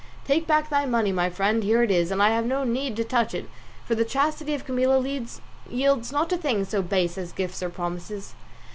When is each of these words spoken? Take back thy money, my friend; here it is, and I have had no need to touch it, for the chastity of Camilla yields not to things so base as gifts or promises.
Take 0.25 0.47
back 0.47 0.71
thy 0.71 0.87
money, 0.87 1.11
my 1.11 1.29
friend; 1.29 1.61
here 1.63 1.83
it 1.83 1.91
is, 1.91 2.09
and 2.09 2.23
I 2.23 2.29
have 2.29 2.45
had 2.45 2.49
no 2.49 2.63
need 2.63 2.95
to 2.95 3.03
touch 3.03 3.35
it, 3.35 3.47
for 3.85 3.93
the 3.93 4.03
chastity 4.03 4.55
of 4.55 4.65
Camilla 4.65 4.99
yields 5.69 6.11
not 6.11 6.27
to 6.31 6.37
things 6.37 6.69
so 6.69 6.81
base 6.81 7.19
as 7.19 7.31
gifts 7.31 7.61
or 7.61 7.69
promises. 7.69 8.33